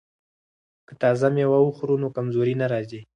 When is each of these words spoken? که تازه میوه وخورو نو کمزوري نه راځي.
که 0.87 0.93
تازه 1.01 1.27
میوه 1.35 1.59
وخورو 1.61 1.95
نو 2.01 2.07
کمزوري 2.15 2.53
نه 2.61 2.67
راځي. 2.73 3.01